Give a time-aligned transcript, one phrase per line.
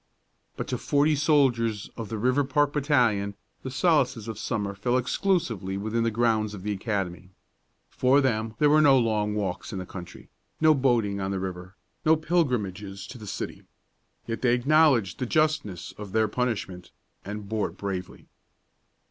[0.57, 6.01] But to forty soldiers of the Riverpark battalion the solaces of summer fell exclusively within
[6.01, 7.29] the grounds of the academy.
[7.87, 10.29] For them there were no long walks in the country,
[10.59, 13.61] no boating on the river, no pilgrimages to the city.
[14.25, 16.89] Yet they acknowledged the justness of their punishment,
[17.23, 18.27] and bore it bravely.